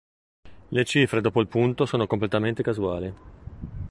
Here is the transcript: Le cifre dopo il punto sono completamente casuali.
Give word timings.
Le 0.69 0.83
cifre 0.83 1.21
dopo 1.21 1.41
il 1.41 1.47
punto 1.47 1.85
sono 1.85 2.07
completamente 2.07 2.63
casuali. 2.63 3.13